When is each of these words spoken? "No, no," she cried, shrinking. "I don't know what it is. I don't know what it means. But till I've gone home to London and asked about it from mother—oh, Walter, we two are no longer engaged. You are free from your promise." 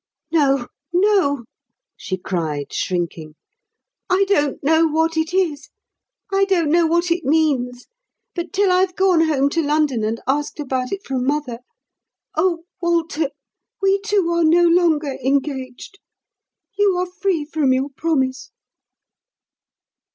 "No, 0.31 0.65
no," 0.91 1.43
she 1.95 2.17
cried, 2.17 2.73
shrinking. 2.73 3.35
"I 4.09 4.25
don't 4.27 4.63
know 4.63 4.87
what 4.87 5.15
it 5.15 5.31
is. 5.31 5.69
I 6.33 6.45
don't 6.45 6.71
know 6.71 6.87
what 6.87 7.11
it 7.11 7.23
means. 7.23 7.85
But 8.33 8.51
till 8.51 8.71
I've 8.71 8.95
gone 8.95 9.25
home 9.27 9.47
to 9.49 9.61
London 9.61 10.03
and 10.03 10.19
asked 10.25 10.59
about 10.59 10.91
it 10.91 11.03
from 11.05 11.27
mother—oh, 11.27 12.63
Walter, 12.81 13.29
we 13.79 13.99
two 14.01 14.27
are 14.31 14.43
no 14.43 14.63
longer 14.63 15.19
engaged. 15.23 15.99
You 16.79 16.97
are 16.97 17.05
free 17.05 17.45
from 17.45 17.71
your 17.71 17.89
promise." 17.95 18.49